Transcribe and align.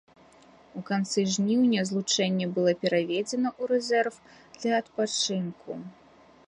У 0.79 0.81
канцы 0.89 1.25
жніўня 1.35 1.83
злучэнне 1.89 2.47
было 2.57 2.71
пераведзена 2.85 3.49
ў 3.61 3.75
рэзерв 3.75 4.13
для 4.59 4.73
адпачынку. 4.85 5.71